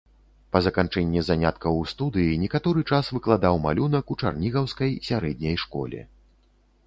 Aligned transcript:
Па 0.55 0.59
заканчэнні 0.67 1.21
заняткаў 1.25 1.73
у 1.81 1.83
студыі 1.91 2.39
некаторы 2.45 2.85
час 2.95 3.11
выкладаў 3.17 3.59
малюнак 3.67 4.05
у 4.15 4.19
чарнігаўскай 4.23 4.95
сярэдняй 5.11 5.55
школе. 5.65 5.99